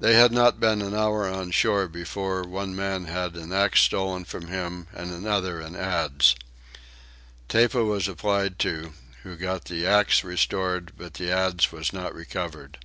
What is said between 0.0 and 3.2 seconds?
They had not been an hour on shore before one man